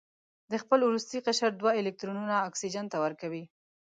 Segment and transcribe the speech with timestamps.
[0.51, 3.43] د خپل وروستي قشر دوه الکترونونه اکسیجن ته ورکوي.